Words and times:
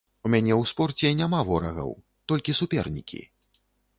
У 0.27 0.29
мяне 0.33 0.53
ў 0.55 0.61
спорце 0.71 1.11
няма 1.19 1.41
ворагаў, 1.51 1.91
толькі 2.33 2.57
супернікі. 2.61 3.21